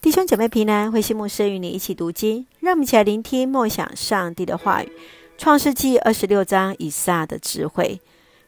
[0.00, 4.92] 弟兄姐妹平安，慧馨牧师与你一起读经，让我们一起来聆听默想上帝的话语。
[5.36, 8.00] 创世记二十六章，以撒的智慧。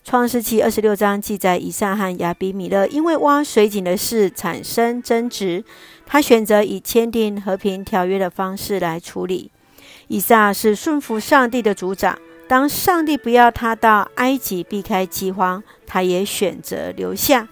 [0.05, 5.65] 创世记二十六章记载，以撒和亚比米勒因为挖水井的事产生争执，
[6.07, 9.51] 他选择以签订和平条约的方式来处理。
[10.07, 17.49] 以撒是顺服上帝的族长，当上帝不要他到埃及避开饥荒，他也选择留下。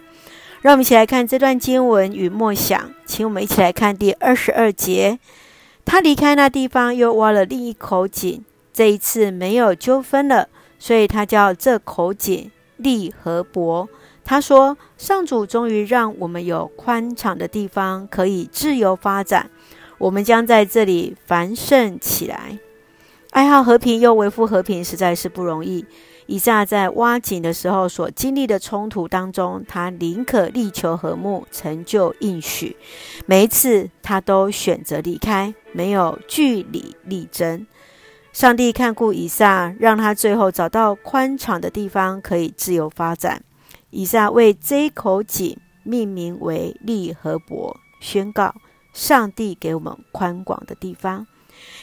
[0.60, 5.20] 让我们一起来看这段经文与默想，请我们一起来看第二十二节。
[5.84, 13.88] 他离开那地方，又挖了另一口井，这一次没有纠纷了，所以他叫这口井利河伯。
[14.24, 19.48] 他说：“上主终于让我们有宽敞的地方可以自由发展，
[19.96, 22.58] 我们将在这里繁盛起来。”
[23.30, 25.86] 爱好和平又维护和平，实在是不容易。
[26.28, 32.76] 以撒在挖井的时候所经历的冲突当中，他宁可力求和睦，成就应许。
[33.24, 37.66] 每一次他都选择离开，没有据理力争。
[38.30, 43.42] 上帝看顾以撒，让他最后找到宽敞的地方可以自由发展。
[43.88, 48.54] 以撒为这口井命名为利和伯，宣告
[48.92, 51.26] 上帝给我们宽广的地方。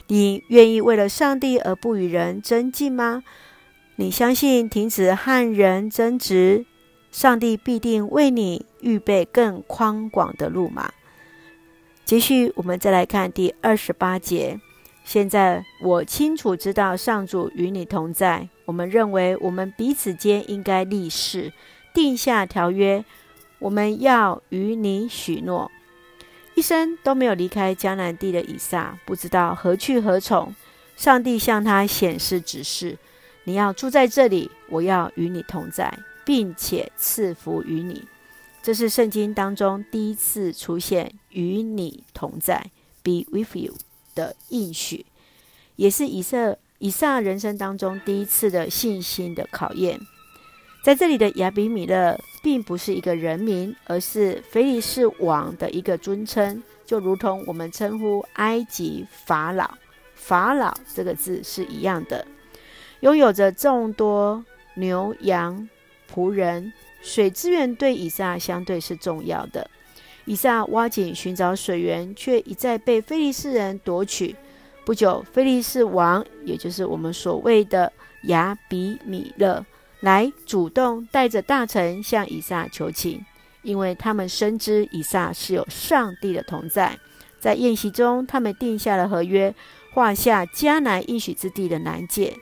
[0.05, 3.23] 你愿意为了上帝而不与人争竞吗？
[3.98, 6.66] 你相信停止和人争执，
[7.12, 10.92] 上帝必定为你预备更宽广的路吗？
[12.04, 14.60] 继续，我们再来看第二十八节。
[15.06, 18.50] 现在我清楚知道上主与你同在。
[18.66, 21.54] 我们认为我们彼此间应该立誓，
[21.94, 23.06] 定下条约。
[23.60, 25.72] 我们要与你许诺，
[26.56, 30.54] 一生都没有离开迦南地的以撒，不知道何去何从。
[30.98, 32.98] 上帝向他显示指示。
[33.46, 38.04] 你要住在这里，我要与你同在，并且赐福于你。
[38.64, 42.72] 这是圣经当中第一次出现“与你同在
[43.04, 43.76] ”（be with you）
[44.16, 45.06] 的应许，
[45.76, 50.00] 也是以色以撒人生当中第一次的信心的考验。
[50.84, 59.70] 在这里的亚比米勒并不是一个人名，而是非利士王的一个尊称，就如同我们称呼埃及“法老
[60.16, 62.26] ”，“法老”这个字是一样的。
[63.02, 64.44] 拥有着众多
[64.76, 65.67] 牛羊
[66.14, 69.70] 仆人，水资源对以撒相对是重要的。
[70.26, 74.36] 以撒挖井寻找水源，却一再被非利士人夺取。
[74.84, 77.92] 不久，非利士王，也就是我们所谓的
[78.23, 79.66] 亚比米勒，
[80.00, 83.23] 来主动带着大臣向以撒求情，
[83.61, 86.98] 因为他们深知以撒是有上帝的同在。
[87.39, 89.54] 在宴席中，他们定下了合约，
[89.94, 92.34] 画下迦南应许之地的南界。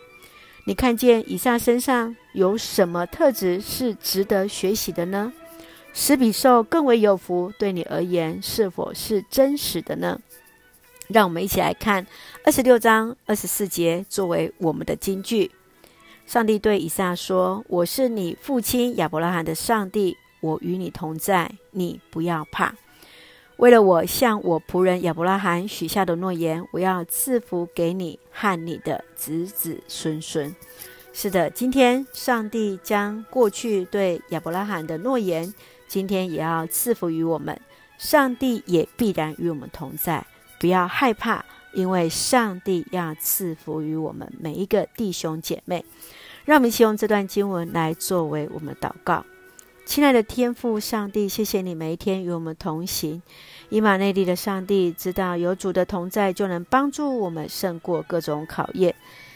[0.66, 5.34] 你看见以撒身上有什么特质是值得学习的呢？
[5.94, 10.20] 使比受更为有福，对你而言是否是真实的呢？
[11.10, 12.08] 让我们一起来看
[12.46, 15.52] 二十六章二十四节作为我们的金句。
[16.26, 22.74] 上帝对以撒说：“我是你父亲亚伯拉罕的上帝，我与你同在，你不要怕。”
[23.58, 30.54] 为了我向我仆人亚伯拉罕许下的诺言，我要赐福给你和你的子子孙孙。
[31.14, 35.54] 是的，今天上帝将过去对亚伯拉罕的诺言，
[35.88, 37.60] 今天也要赐福于我们。
[38.00, 40.26] 上帝也必然与我们同在，
[40.60, 45.86] 不要害怕，因为上帝要赐福于我们每一个弟兄姐妹。
[46.44, 49.24] 让我们一起用这段经文来作为我们祷告。
[49.86, 53.22] 亲爱的天父上帝，谢谢你每一天与我们同行。
[53.70, 58.96] 以马内利的上帝知道有主的同在，就能帮助我们胜过各种考验。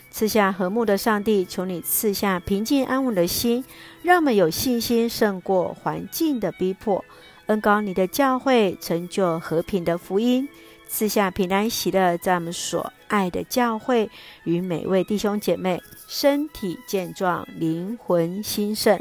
[0.09, 3.63] 赐下和睦的上帝，求你赐下平静安稳的心，
[4.01, 7.03] 让我们有信心胜过环境的逼迫。
[7.47, 10.47] 恩高你的教会，成就和平的福音，
[10.87, 14.09] 赐下平安喜乐，在我们所爱的教会
[14.45, 18.99] 与每位弟兄姐妹身体健壮，灵魂兴盛。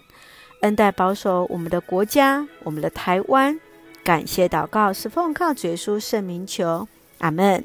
[0.66, 3.58] 恩待保守我们的国家，我们的台湾。
[4.02, 6.88] 感谢祷告是奉靠主耶稣圣名求，
[7.18, 7.64] 阿门。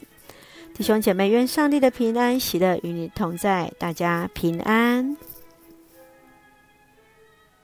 [0.76, 5.18] 弟兄姐妹，愿上帝的平安喜乐与你同在，大家平安。